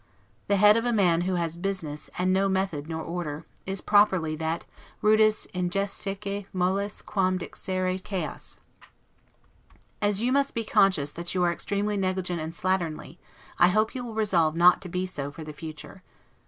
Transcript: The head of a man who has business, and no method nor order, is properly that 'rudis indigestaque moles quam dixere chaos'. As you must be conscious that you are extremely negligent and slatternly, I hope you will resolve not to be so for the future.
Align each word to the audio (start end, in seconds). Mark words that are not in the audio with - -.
The 0.47 0.55
head 0.55 0.77
of 0.77 0.85
a 0.87 0.91
man 0.91 1.21
who 1.21 1.35
has 1.35 1.55
business, 1.57 2.09
and 2.17 2.33
no 2.33 2.49
method 2.49 2.89
nor 2.89 3.03
order, 3.03 3.45
is 3.67 3.81
properly 3.81 4.35
that 4.35 4.65
'rudis 4.99 5.45
indigestaque 5.53 6.47
moles 6.51 7.03
quam 7.03 7.37
dixere 7.37 8.01
chaos'. 8.03 8.57
As 10.01 10.19
you 10.19 10.31
must 10.31 10.55
be 10.55 10.63
conscious 10.65 11.11
that 11.11 11.35
you 11.35 11.43
are 11.43 11.53
extremely 11.53 11.97
negligent 11.97 12.41
and 12.41 12.51
slatternly, 12.53 13.19
I 13.59 13.67
hope 13.67 13.93
you 13.93 14.03
will 14.03 14.15
resolve 14.15 14.55
not 14.55 14.81
to 14.81 14.89
be 14.89 15.05
so 15.05 15.29
for 15.29 15.43
the 15.43 15.53
future. 15.53 16.01